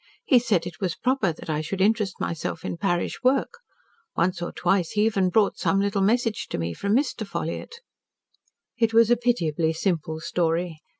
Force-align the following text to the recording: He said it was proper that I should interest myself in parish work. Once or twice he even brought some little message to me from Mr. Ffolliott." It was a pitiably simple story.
He 0.25 0.39
said 0.39 0.65
it 0.65 0.79
was 0.79 0.95
proper 0.95 1.31
that 1.31 1.47
I 1.47 1.61
should 1.61 1.79
interest 1.79 2.15
myself 2.19 2.65
in 2.65 2.75
parish 2.75 3.19
work. 3.23 3.59
Once 4.17 4.41
or 4.41 4.51
twice 4.51 4.93
he 4.93 5.05
even 5.05 5.29
brought 5.29 5.59
some 5.59 5.79
little 5.79 6.01
message 6.01 6.47
to 6.47 6.57
me 6.57 6.73
from 6.73 6.95
Mr. 6.95 7.23
Ffolliott." 7.23 7.81
It 8.79 8.95
was 8.95 9.11
a 9.11 9.15
pitiably 9.15 9.73
simple 9.73 10.19
story. 10.19 10.79